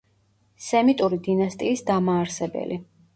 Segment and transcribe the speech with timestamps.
[0.67, 2.79] სემიტური დინასტიის დამაარსებელი.